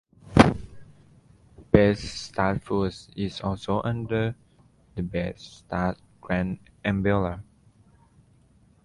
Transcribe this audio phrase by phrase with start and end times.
[1.71, 4.33] Best Start Foods is also under
[4.95, 7.43] the Best Start Grant umbrella.